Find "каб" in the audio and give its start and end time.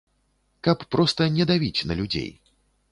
0.69-0.87